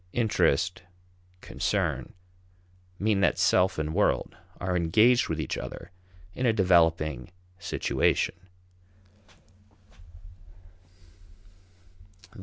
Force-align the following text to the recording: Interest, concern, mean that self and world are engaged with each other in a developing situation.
Interest, 0.13 0.81
concern, 1.41 2.15
mean 2.97 3.19
that 3.19 3.37
self 3.37 3.77
and 3.77 3.93
world 3.93 4.35
are 4.59 4.75
engaged 4.75 5.29
with 5.29 5.39
each 5.39 5.59
other 5.59 5.91
in 6.33 6.43
a 6.47 6.51
developing 6.51 7.31
situation. 7.59 8.33